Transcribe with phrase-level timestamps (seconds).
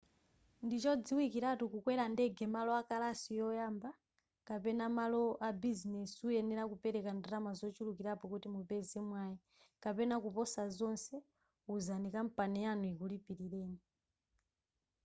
[0.65, 3.89] ndichodziwikiratu kukwera ndege malo akalasi yoyamba
[4.47, 9.37] kapena malo abizinezi uyenera kupereka ndalama zochulukirapo kuti mupeze mwayi
[9.83, 11.13] kapena kuposa zonse
[11.69, 13.79] wuzani kampani yanu ikulipilireni